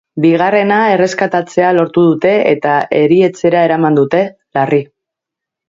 [0.23, 4.25] Bigarrena erreskatatzea lortu dute eta erietxera eraman dute,
[4.61, 4.85] larri.